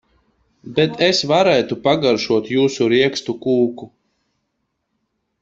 [0.77, 3.91] Bet es varētu pagaršotjūsu riekstu kūku.